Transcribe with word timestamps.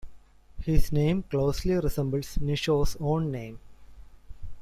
His 0.63 0.91
name 0.91 1.21
closely 1.21 1.75
resembles 1.75 2.39
Necho's 2.41 2.97
own 2.99 3.29
name. 3.29 3.59